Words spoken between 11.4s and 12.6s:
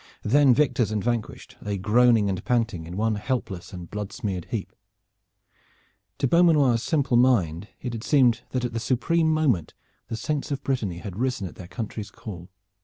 at their country's call.